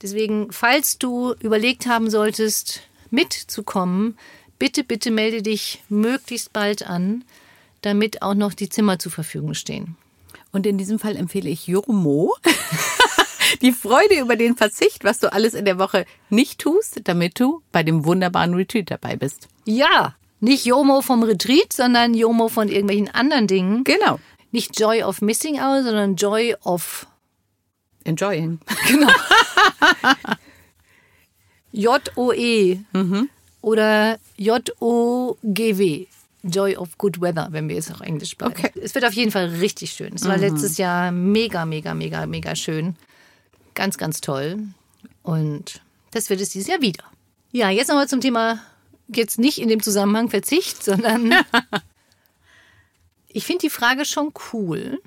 Deswegen, 0.00 0.52
falls 0.52 0.98
du 0.98 1.34
überlegt 1.40 1.86
haben 1.86 2.08
solltest, 2.08 2.82
mitzukommen, 3.10 4.16
bitte, 4.58 4.84
bitte 4.84 5.10
melde 5.10 5.42
dich 5.42 5.82
möglichst 5.88 6.52
bald 6.52 6.86
an, 6.86 7.24
damit 7.82 8.22
auch 8.22 8.34
noch 8.34 8.54
die 8.54 8.68
Zimmer 8.68 8.98
zur 8.98 9.12
Verfügung 9.12 9.54
stehen. 9.54 9.96
Und 10.52 10.66
in 10.66 10.78
diesem 10.78 10.98
Fall 10.98 11.16
empfehle 11.16 11.50
ich 11.50 11.66
Jomo. 11.66 12.34
Die 13.62 13.72
Freude 13.72 14.20
über 14.20 14.36
den 14.36 14.56
Verzicht, 14.56 15.04
was 15.04 15.18
du 15.18 15.32
alles 15.32 15.54
in 15.54 15.64
der 15.64 15.78
Woche 15.78 16.06
nicht 16.28 16.58
tust, 16.60 17.00
damit 17.04 17.38
du 17.38 17.62
bei 17.72 17.82
dem 17.82 18.04
wunderbaren 18.04 18.54
Retreat 18.54 18.90
dabei 18.90 19.16
bist. 19.16 19.48
Ja, 19.64 20.14
nicht 20.40 20.64
Jomo 20.64 21.02
vom 21.02 21.22
Retreat, 21.22 21.72
sondern 21.72 22.14
Jomo 22.14 22.48
von 22.48 22.68
irgendwelchen 22.68 23.08
anderen 23.08 23.46
Dingen. 23.46 23.84
Genau. 23.84 24.18
Nicht 24.52 24.78
Joy 24.78 25.02
of 25.02 25.20
Missing 25.20 25.60
Out, 25.60 25.84
sondern 25.84 26.16
Joy 26.16 26.56
of 26.64 27.06
Enjoying. 28.04 28.58
J-O-E 31.72 32.80
oder 33.60 34.18
J-O-G-W. 34.36 36.06
Joy 36.42 36.76
of 36.76 36.96
Good 36.96 37.20
Weather, 37.20 37.48
wenn 37.50 37.68
wir 37.68 37.76
jetzt 37.76 37.94
auch 37.94 38.00
Englisch 38.00 38.34
bleiben. 38.36 38.54
Okay. 38.56 38.72
Es 38.80 38.94
wird 38.94 39.04
auf 39.04 39.12
jeden 39.12 39.30
Fall 39.30 39.46
richtig 39.60 39.92
schön. 39.92 40.14
Es 40.14 40.26
war 40.26 40.38
letztes 40.38 40.78
Jahr 40.78 41.12
mega, 41.12 41.66
mega, 41.66 41.92
mega, 41.92 42.24
mega 42.24 42.56
schön. 42.56 42.96
Ganz, 43.80 43.96
ganz 43.96 44.20
toll. 44.20 44.58
Und 45.22 45.80
das 46.10 46.28
wird 46.28 46.42
es 46.42 46.50
dieses 46.50 46.68
Jahr 46.68 46.82
wieder. 46.82 47.02
Ja, 47.50 47.70
jetzt 47.70 47.88
nochmal 47.88 48.10
zum 48.10 48.20
Thema, 48.20 48.60
jetzt 49.08 49.38
nicht 49.38 49.56
in 49.56 49.68
dem 49.68 49.82
Zusammenhang 49.82 50.28
Verzicht, 50.28 50.84
sondern 50.84 51.32
ich 53.28 53.46
finde 53.46 53.62
die 53.62 53.70
Frage 53.70 54.04
schon 54.04 54.34
cool. 54.52 55.00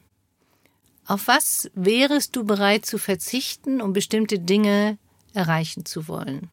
Auf 1.05 1.27
was 1.27 1.69
wärest 1.75 2.35
du 2.35 2.45
bereit 2.45 2.83
zu 2.83 2.97
verzichten, 2.97 3.79
um 3.79 3.93
bestimmte 3.93 4.39
Dinge 4.39 4.97
erreichen 5.35 5.85
zu 5.85 6.07
wollen? 6.07 6.49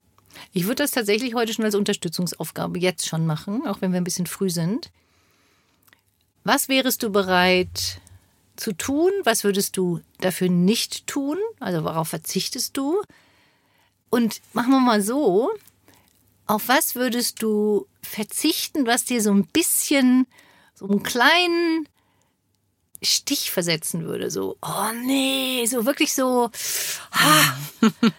Ich 0.53 0.65
würde 0.65 0.83
das 0.83 0.91
tatsächlich 0.91 1.35
heute 1.35 1.55
schon 1.55 1.65
als 1.65 1.75
Unterstützungsaufgabe 1.75 2.79
jetzt 2.79 3.09
schon 3.09 3.25
machen, 3.25 3.67
auch 3.67 3.81
wenn 3.81 3.93
wir 3.93 3.99
ein 3.99 4.05
bisschen 4.05 4.27
früh 4.27 4.51
sind. 4.51 4.91
Was 6.45 6.69
wärest 6.69 7.03
du 7.03 7.09
bereit 7.09 7.99
zu 8.57 8.75
tun? 8.75 9.11
Was 9.25 9.43
würdest 9.43 9.79
du 9.79 10.03
dafür 10.25 10.49
nicht 10.49 11.07
tun? 11.07 11.39
Also 11.59 11.85
worauf 11.85 12.09
verzichtest 12.09 12.77
du? 12.77 13.03
Und 14.11 14.41
machen 14.53 14.73
wir 14.73 14.81
mal 14.81 15.03
so, 15.03 15.51
auf 16.47 16.69
was 16.69 16.95
würdest 16.95 17.43
du 17.43 17.87
verzichten, 18.03 18.87
was 18.87 19.05
dir 19.05 19.23
so 19.23 19.31
ein 19.31 19.47
bisschen, 19.47 20.27
so 20.75 20.89
einen 20.89 21.03
kleinen 21.03 21.89
Stich 23.03 23.51
versetzen 23.51 24.05
würde? 24.05 24.31
So, 24.31 24.57
oh 24.61 24.93
nee, 25.05 25.65
so 25.67 25.87
wirklich 25.87 26.13
so, 26.13 26.51
ah, 27.13 27.57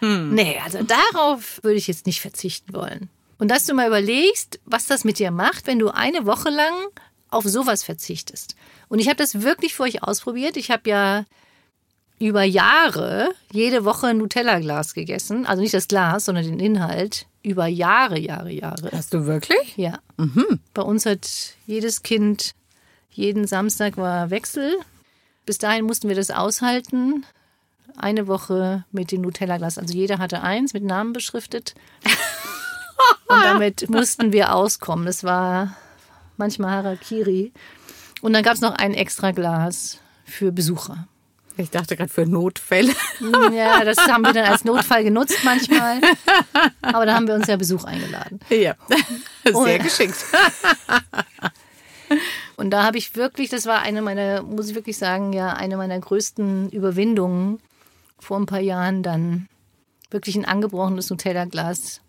nee, 0.00 0.58
also 0.64 0.82
darauf 0.82 1.60
würde 1.62 1.76
ich 1.76 1.88
jetzt 1.88 2.06
nicht 2.06 2.20
verzichten 2.20 2.72
wollen. 2.72 3.10
Und 3.38 3.48
dass 3.48 3.66
du 3.66 3.74
mal 3.74 3.88
überlegst, 3.88 4.60
was 4.64 4.86
das 4.86 5.04
mit 5.04 5.18
dir 5.18 5.30
macht, 5.30 5.66
wenn 5.66 5.78
du 5.78 5.88
eine 5.88 6.26
Woche 6.26 6.48
lang 6.48 6.74
auf 7.28 7.44
sowas 7.44 7.82
verzichtest. 7.82 8.54
Und 8.88 8.98
ich 8.98 9.08
habe 9.08 9.16
das 9.16 9.42
wirklich 9.42 9.74
für 9.74 9.82
euch 9.82 10.02
ausprobiert. 10.02 10.56
Ich 10.56 10.70
habe 10.70 10.88
ja 10.88 11.24
über 12.22 12.44
Jahre 12.44 13.34
jede 13.50 13.84
Woche 13.84 14.06
ein 14.06 14.18
Nutella-Glas 14.18 14.94
gegessen. 14.94 15.44
Also 15.44 15.60
nicht 15.60 15.74
das 15.74 15.88
Glas, 15.88 16.26
sondern 16.26 16.44
den 16.44 16.60
Inhalt. 16.60 17.26
Über 17.42 17.66
Jahre, 17.66 18.16
Jahre, 18.16 18.52
Jahre. 18.52 18.90
Hast 18.92 19.12
du 19.12 19.26
wirklich? 19.26 19.76
Ja. 19.76 19.98
Bei 20.72 20.82
uns 20.82 21.04
hat 21.04 21.28
jedes 21.66 22.04
Kind 22.04 22.54
jeden 23.10 23.48
Samstag 23.48 23.96
war 23.96 24.30
Wechsel. 24.30 24.76
Bis 25.44 25.58
dahin 25.58 25.84
mussten 25.84 26.08
wir 26.08 26.14
das 26.14 26.30
aushalten. 26.30 27.26
Eine 27.96 28.28
Woche 28.28 28.84
mit 28.92 29.10
dem 29.10 29.22
Nutella-Glas. 29.22 29.76
Also 29.76 29.92
jeder 29.92 30.18
hatte 30.18 30.42
eins 30.42 30.74
mit 30.74 30.84
Namen 30.84 31.12
beschriftet. 31.12 31.74
Und 33.26 33.42
damit 33.42 33.90
mussten 33.90 34.32
wir 34.32 34.54
auskommen. 34.54 35.06
Das 35.06 35.24
war 35.24 35.76
manchmal 36.36 36.70
Harakiri. 36.70 37.52
Und 38.20 38.32
dann 38.32 38.44
gab 38.44 38.54
es 38.54 38.60
noch 38.60 38.74
ein 38.74 38.94
extra 38.94 39.32
Glas 39.32 39.98
für 40.24 40.52
Besucher. 40.52 41.08
Ich 41.56 41.70
dachte 41.70 41.96
gerade 41.96 42.10
für 42.10 42.26
Notfälle. 42.26 42.92
Ja, 43.52 43.84
das 43.84 43.98
haben 43.98 44.22
wir 44.22 44.32
dann 44.32 44.46
als 44.46 44.64
Notfall 44.64 45.04
genutzt 45.04 45.38
manchmal. 45.44 46.00
Aber 46.80 47.06
da 47.06 47.14
haben 47.14 47.28
wir 47.28 47.34
uns 47.34 47.46
ja 47.46 47.56
Besuch 47.56 47.84
eingeladen. 47.84 48.40
Ja. 48.50 48.74
Sehr 49.44 49.54
Oh. 49.54 49.82
geschickt. 49.82 50.16
Und 52.56 52.70
da 52.70 52.84
habe 52.84 52.98
ich 52.98 53.16
wirklich, 53.16 53.48
das 53.48 53.66
war 53.66 53.80
eine 53.82 54.02
meiner, 54.02 54.42
muss 54.42 54.68
ich 54.68 54.74
wirklich 54.74 54.96
sagen, 54.98 55.32
ja, 55.32 55.54
eine 55.54 55.76
meiner 55.76 55.98
größten 55.98 56.70
Überwindungen 56.70 57.58
vor 58.18 58.38
ein 58.38 58.46
paar 58.46 58.60
Jahren 58.60 59.02
dann 59.02 59.48
wirklich 60.10 60.36
ein 60.36 60.44
angebrochenes 60.44 61.08
Nutella-Glas 61.10 62.00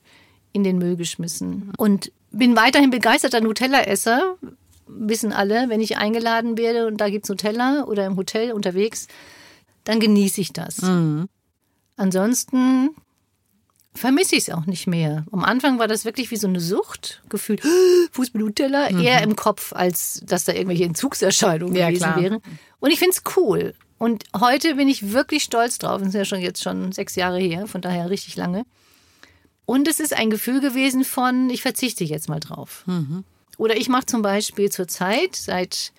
in 0.52 0.64
den 0.64 0.78
Müll 0.78 0.98
geschmissen. 0.98 1.72
Und 1.78 2.12
bin 2.32 2.56
weiterhin 2.56 2.90
begeisterter 2.90 3.42
Nutella-Esser. 3.42 4.36
Wissen 4.88 5.32
alle, 5.32 5.70
wenn 5.70 5.82
ich 5.82 5.98
eingeladen 5.98 6.58
werde 6.58 6.88
und 6.88 6.98
da 6.98 7.10
gibt's 7.10 7.30
Nutella 7.30 7.84
oder 7.86 8.06
im 8.06 8.18
Hotel 8.18 8.52
unterwegs, 8.52 9.08
dann 9.84 10.00
genieße 10.00 10.42
ich 10.42 10.54
das. 10.54 10.78
Ansonsten 11.96 12.90
vermisse 13.94 14.36
ich 14.36 14.48
es 14.48 14.50
auch 14.50 14.66
nicht 14.66 14.88
mehr. 14.88 15.26
Am 15.32 15.44
Anfang 15.44 15.78
war 15.80 15.88
das 15.88 16.06
wirklich 16.06 16.32
wie 16.32 16.38
so 16.38 16.48
eine 16.48 16.60
Sucht, 16.60 17.22
gefühlt, 17.30 17.62
Fuß 18.12 18.34
mit 18.34 18.44
Nutella, 18.44 18.90
eher 18.90 19.22
im 19.22 19.36
Kopf, 19.36 19.74
als 19.74 20.22
dass 20.26 20.46
da 20.46 20.54
irgendwelche 20.54 20.86
Entzugserscheinungen 20.86 21.76
Ja, 21.76 21.88
gewesen 21.88 22.04
klar. 22.04 22.22
wären. 22.22 22.40
Und 22.80 22.92
ich 22.92 23.00
finde 23.00 23.16
es 23.16 23.38
cool. 23.38 23.74
Und 24.00 24.26
heute 24.38 24.76
bin 24.76 24.90
ich 24.90 25.12
wirklich 25.14 25.44
stolz 25.44 25.78
drauf. 25.78 26.00
Das 26.00 26.10
ist 26.10 26.16
ja 26.16 26.26
schon 26.26 26.42
jetzt 26.42 26.62
schon 26.64 26.92
sechs 26.92 27.16
Jahre 27.16 27.40
her, 27.40 27.68
von 27.68 27.82
daher 27.82 28.10
richtig 28.10 28.36
lange. 28.36 28.66
Und 29.66 29.88
es 29.88 30.00
ist 30.02 30.14
ein 30.14 30.30
Gefühl 30.30 30.60
gewesen 30.60 31.06
von, 31.06 31.50
ich 31.50 31.62
verzichte 31.62 32.04
jetzt 32.04 32.28
mal 32.28 32.40
drauf. 32.42 32.84
Oder 33.58 33.78
ich 33.78 33.90
mache 33.90 34.06
zum 34.06 34.22
Beispiel 34.22 34.72
zurzeit, 34.72 35.36
seit 35.36 35.94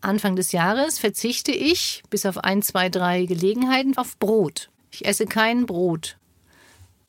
Anfang 0.00 0.36
des 0.36 0.52
Jahres, 0.52 0.98
verzichte 0.98 1.52
ich 1.52 2.02
bis 2.10 2.26
auf 2.26 2.38
ein, 2.38 2.62
zwei, 2.62 2.88
drei 2.88 3.24
Gelegenheiten 3.24 3.96
auf 3.96 4.18
Brot. 4.18 4.70
Ich 4.90 5.04
esse 5.04 5.26
kein 5.26 5.66
Brot 5.66 6.16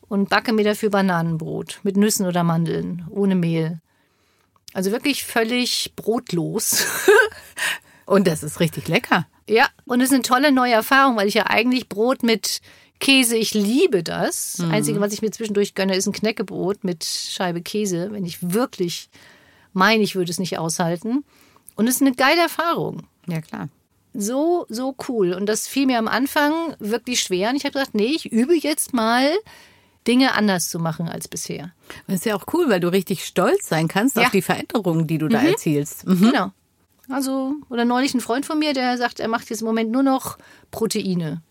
und 0.10 0.30
backe 0.30 0.54
mir 0.54 0.64
dafür 0.64 0.90
Bananenbrot 0.90 1.80
mit 1.84 1.98
Nüssen 1.98 2.26
oder 2.26 2.44
Mandeln, 2.44 3.06
ohne 3.10 3.36
Mehl. 3.36 3.80
Also 4.74 4.92
wirklich 4.92 5.24
völlig 5.24 5.94
brotlos. 5.96 6.86
Und 8.06 8.26
das 8.26 8.42
ist 8.42 8.62
richtig 8.62 8.88
lecker. 8.88 9.28
Ja, 9.50 9.68
und 9.86 10.00
es 10.00 10.08
ist 10.10 10.14
eine 10.14 10.22
tolle 10.22 10.54
neue 10.54 10.72
Erfahrung, 10.72 11.18
weil 11.18 11.28
ich 11.28 11.34
ja 11.34 11.48
eigentlich 11.48 11.90
Brot 11.90 12.24
mit 12.24 12.62
Käse, 13.00 13.36
ich 13.36 13.54
liebe 13.54 14.02
das. 14.02 14.56
Das 14.58 14.70
Einzige, 14.70 15.02
was 15.02 15.12
ich 15.12 15.22
mir 15.22 15.32
zwischendurch 15.32 15.76
gönne, 15.76 15.96
ist 15.96 16.08
ein 16.08 16.14
Knäckebrot 16.14 16.86
mit 16.86 17.04
Scheibe 17.04 17.62
Käse, 17.62 18.10
wenn 18.12 18.26
ich 18.26 18.54
wirklich 18.54 19.10
meine, 19.78 20.04
ich 20.04 20.16
würde 20.16 20.32
es 20.32 20.40
nicht 20.40 20.58
aushalten. 20.58 21.24
Und 21.76 21.88
es 21.88 21.96
ist 21.96 22.02
eine 22.02 22.14
geile 22.16 22.42
Erfahrung. 22.42 23.04
Ja, 23.28 23.42
klar. 23.42 23.70
So, 24.14 24.66
so 24.70 24.96
cool. 25.08 25.34
Und 25.34 25.46
das 25.46 25.68
fiel 25.68 25.86
mir 25.86 26.00
am 26.00 26.08
Anfang 26.08 26.76
wirklich 26.80 27.22
schwer. 27.22 27.50
Und 27.52 27.56
ich 27.56 27.64
habe 27.66 27.74
gesagt, 27.74 27.94
nee, 27.94 28.08
ich 28.16 28.32
übe 28.32 28.56
jetzt 28.56 28.94
mal, 28.94 29.30
Dinge 30.08 30.34
anders 30.34 30.70
zu 30.70 30.80
machen 30.80 31.08
als 31.10 31.28
bisher. 31.28 31.74
Das 32.08 32.16
ist 32.18 32.26
ja 32.26 32.36
auch 32.36 32.46
cool, 32.54 32.70
weil 32.70 32.80
du 32.80 32.88
richtig 32.88 33.26
stolz 33.26 33.68
sein 33.68 33.88
kannst 33.88 34.16
Ja. 34.16 34.24
auf 34.24 34.32
die 34.32 34.42
Veränderungen, 34.42 35.06
die 35.06 35.18
du 35.18 35.28
da 35.28 35.42
erzielst. 35.42 36.08
Mhm. 36.08 36.32
Genau. 36.32 36.52
Also, 37.10 37.56
oder 37.70 37.86
neulich 37.86 38.14
ein 38.14 38.22
Freund 38.22 38.46
von 38.46 38.58
mir, 38.58 38.74
der 38.74 38.98
sagt, 38.98 39.20
er 39.20 39.28
macht 39.28 39.50
jetzt 39.50 39.62
im 39.62 39.68
Moment 39.68 39.92
nur 39.92 40.04
noch 40.04 40.38
Proteine 40.72 41.42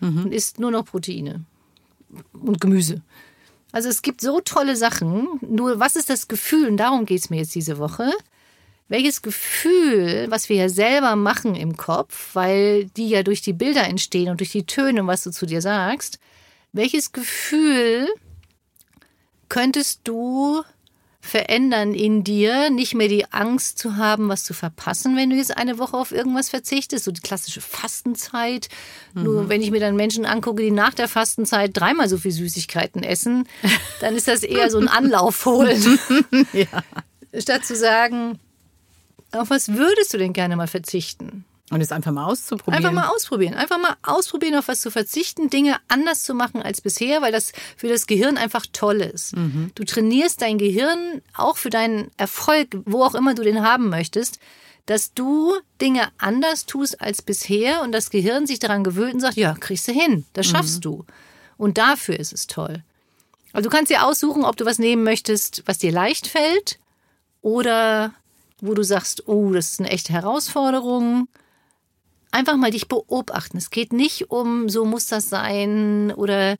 und 0.00 0.32
isst 0.32 0.58
nur 0.60 0.70
noch 0.70 0.84
Proteine 0.84 1.44
und 2.32 2.60
Gemüse. 2.60 3.02
Also 3.72 3.88
es 3.88 4.02
gibt 4.02 4.20
so 4.20 4.40
tolle 4.40 4.76
Sachen. 4.76 5.28
Nur 5.40 5.78
was 5.80 5.96
ist 5.96 6.10
das 6.10 6.28
Gefühl? 6.28 6.68
Und 6.68 6.78
darum 6.78 7.04
geht 7.04 7.20
es 7.20 7.30
mir 7.30 7.38
jetzt 7.38 7.54
diese 7.54 7.78
Woche. 7.78 8.12
Welches 8.88 9.20
Gefühl, 9.20 10.26
was 10.30 10.48
wir 10.48 10.56
ja 10.56 10.68
selber 10.70 11.14
machen 11.14 11.54
im 11.54 11.76
Kopf, 11.76 12.30
weil 12.34 12.86
die 12.86 13.08
ja 13.08 13.22
durch 13.22 13.42
die 13.42 13.52
Bilder 13.52 13.84
entstehen 13.84 14.30
und 14.30 14.40
durch 14.40 14.52
die 14.52 14.64
Töne, 14.64 15.06
was 15.06 15.24
du 15.24 15.30
zu 15.30 15.44
dir 15.44 15.60
sagst, 15.60 16.18
welches 16.72 17.12
Gefühl 17.12 18.08
könntest 19.50 20.00
du 20.04 20.62
verändern 21.28 21.94
in 21.94 22.24
dir, 22.24 22.70
nicht 22.70 22.94
mehr 22.94 23.08
die 23.08 23.30
Angst 23.32 23.78
zu 23.78 23.96
haben, 23.96 24.28
was 24.28 24.44
zu 24.44 24.54
verpassen, 24.54 25.16
wenn 25.16 25.30
du 25.30 25.36
jetzt 25.36 25.56
eine 25.56 25.78
Woche 25.78 25.96
auf 25.96 26.10
irgendwas 26.10 26.48
verzichtest, 26.48 27.04
so 27.04 27.12
die 27.12 27.20
klassische 27.20 27.60
Fastenzeit. 27.60 28.68
Mhm. 29.14 29.22
Nur 29.22 29.48
wenn 29.48 29.62
ich 29.62 29.70
mir 29.70 29.80
dann 29.80 29.94
Menschen 29.94 30.26
angucke, 30.26 30.62
die 30.62 30.70
nach 30.70 30.94
der 30.94 31.08
Fastenzeit 31.08 31.70
dreimal 31.74 32.08
so 32.08 32.18
viel 32.18 32.32
Süßigkeiten 32.32 33.02
essen, 33.02 33.46
dann 34.00 34.16
ist 34.16 34.28
das 34.28 34.42
eher 34.42 34.70
so 34.70 34.78
ein 34.78 34.88
Anlauf 34.88 35.44
holen. 35.44 35.98
ja. 36.52 36.82
Statt 37.38 37.64
zu 37.64 37.76
sagen, 37.76 38.38
auf 39.32 39.50
was 39.50 39.68
würdest 39.68 40.14
du 40.14 40.18
denn 40.18 40.32
gerne 40.32 40.56
mal 40.56 40.66
verzichten? 40.66 41.44
Und 41.70 41.80
es 41.80 41.92
einfach 41.92 42.12
mal 42.12 42.24
auszuprobieren. 42.24 42.84
Einfach 42.84 42.92
mal 42.92 43.08
ausprobieren. 43.14 43.54
Einfach 43.54 43.78
mal 43.78 43.96
ausprobieren, 44.02 44.54
auf 44.54 44.68
was 44.68 44.80
zu 44.80 44.90
verzichten, 44.90 45.50
Dinge 45.50 45.76
anders 45.88 46.22
zu 46.22 46.34
machen 46.34 46.62
als 46.62 46.80
bisher, 46.80 47.20
weil 47.20 47.32
das 47.32 47.52
für 47.76 47.88
das 47.88 48.06
Gehirn 48.06 48.38
einfach 48.38 48.64
toll 48.72 49.00
ist. 49.02 49.36
Mhm. 49.36 49.70
Du 49.74 49.84
trainierst 49.84 50.40
dein 50.40 50.58
Gehirn 50.58 51.20
auch 51.34 51.58
für 51.58 51.70
deinen 51.70 52.10
Erfolg, 52.16 52.68
wo 52.86 53.02
auch 53.02 53.14
immer 53.14 53.34
du 53.34 53.42
den 53.42 53.62
haben 53.62 53.90
möchtest, 53.90 54.38
dass 54.86 55.12
du 55.12 55.52
Dinge 55.82 56.08
anders 56.16 56.64
tust 56.64 57.02
als 57.02 57.20
bisher 57.20 57.82
und 57.82 57.92
das 57.92 58.08
Gehirn 58.08 58.46
sich 58.46 58.58
daran 58.58 58.84
gewöhnt 58.84 59.14
und 59.14 59.20
sagt, 59.20 59.36
ja, 59.36 59.54
kriegst 59.54 59.86
du 59.86 59.92
hin, 59.92 60.24
das 60.32 60.46
mhm. 60.46 60.50
schaffst 60.50 60.76
mhm. 60.76 60.80
du. 60.80 61.04
Und 61.58 61.76
dafür 61.76 62.18
ist 62.18 62.32
es 62.32 62.46
toll. 62.46 62.82
Also 63.52 63.68
du 63.68 63.76
kannst 63.76 63.90
dir 63.90 64.06
aussuchen, 64.06 64.44
ob 64.44 64.56
du 64.56 64.64
was 64.64 64.78
nehmen 64.78 65.04
möchtest, 65.04 65.62
was 65.66 65.76
dir 65.76 65.92
leicht 65.92 66.26
fällt 66.26 66.78
oder 67.42 68.14
wo 68.60 68.72
du 68.74 68.82
sagst, 68.82 69.28
oh, 69.28 69.52
das 69.52 69.72
ist 69.72 69.80
eine 69.80 69.90
echte 69.90 70.12
Herausforderung 70.12 71.28
einfach 72.30 72.56
mal 72.56 72.70
dich 72.70 72.88
beobachten. 72.88 73.58
Es 73.58 73.70
geht 73.70 73.92
nicht 73.92 74.30
um, 74.30 74.68
so 74.68 74.84
muss 74.84 75.06
das 75.06 75.28
sein 75.28 76.12
oder 76.12 76.56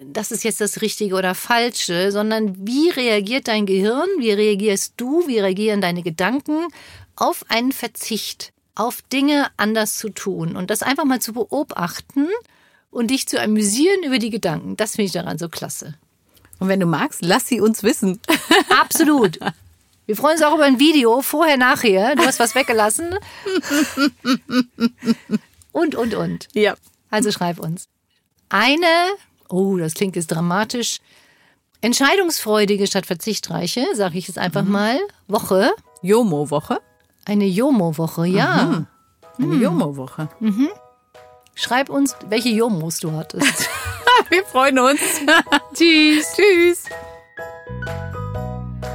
das 0.00 0.32
ist 0.32 0.44
jetzt 0.44 0.60
das 0.60 0.80
Richtige 0.80 1.14
oder 1.14 1.34
Falsche, 1.34 2.10
sondern 2.10 2.66
wie 2.66 2.90
reagiert 2.90 3.48
dein 3.48 3.66
Gehirn, 3.66 4.08
wie 4.18 4.32
reagierst 4.32 4.94
du, 4.96 5.26
wie 5.26 5.38
reagieren 5.38 5.80
deine 5.80 6.02
Gedanken 6.02 6.68
auf 7.16 7.44
einen 7.48 7.72
Verzicht, 7.72 8.52
auf 8.74 9.02
Dinge 9.02 9.48
anders 9.56 9.98
zu 9.98 10.08
tun 10.08 10.56
und 10.56 10.70
das 10.70 10.82
einfach 10.82 11.04
mal 11.04 11.20
zu 11.20 11.32
beobachten 11.32 12.28
und 12.90 13.10
dich 13.10 13.28
zu 13.28 13.40
amüsieren 13.40 14.02
über 14.04 14.18
die 14.18 14.30
Gedanken. 14.30 14.76
Das 14.76 14.92
finde 14.92 15.06
ich 15.06 15.12
daran 15.12 15.38
so 15.38 15.48
klasse. 15.48 15.94
Und 16.58 16.68
wenn 16.68 16.80
du 16.80 16.86
magst, 16.86 17.20
lass 17.22 17.46
sie 17.46 17.60
uns 17.60 17.82
wissen. 17.82 18.20
Absolut. 18.80 19.38
Wir 20.06 20.16
freuen 20.16 20.34
uns 20.34 20.42
auch 20.42 20.54
über 20.54 20.64
ein 20.64 20.78
Video, 20.78 21.22
vorher, 21.22 21.56
nachher. 21.56 22.14
Du 22.16 22.24
hast 22.24 22.38
was 22.38 22.54
weggelassen. 22.54 23.14
Und, 25.72 25.94
und, 25.94 26.14
und. 26.14 26.48
Ja. 26.52 26.74
Also 27.10 27.30
schreib 27.30 27.58
uns. 27.58 27.88
Eine, 28.48 28.86
oh, 29.48 29.76
das 29.76 29.94
klingt 29.94 30.16
jetzt 30.16 30.28
dramatisch, 30.28 30.98
entscheidungsfreudige 31.80 32.86
statt 32.86 33.06
verzichtreiche, 33.06 33.86
sage 33.94 34.18
ich 34.18 34.28
es 34.28 34.38
einfach 34.38 34.64
mhm. 34.64 34.72
mal, 34.72 35.00
Woche. 35.26 35.72
Jomo-Woche. 36.02 36.80
Eine 37.24 37.46
Jomo-Woche, 37.46 38.26
ja. 38.26 38.64
Mhm. 38.64 38.86
Eine 39.38 39.46
mhm. 39.46 39.62
Jomo-Woche. 39.62 40.28
Mhm. 40.40 40.68
Schreib 41.54 41.88
uns, 41.88 42.16
welche 42.28 42.50
Jomos 42.50 43.00
du 43.00 43.12
hattest. 43.12 43.68
Wir 44.28 44.44
freuen 44.44 44.78
uns. 44.78 45.00
Tschüss. 45.74 46.34
Tschüss. 46.36 46.84